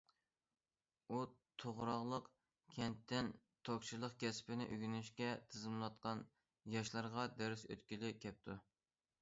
[1.09, 1.17] ئۇ
[1.63, 2.29] توغراقلىق
[2.77, 3.29] كەنتىدىن
[3.69, 6.25] توكچىلىق كەسپىنى ئۆگىنىشكە تىزىملاتقان
[6.79, 8.59] ياشلارغا دەرس ئۆتكىلى كەپتۇ.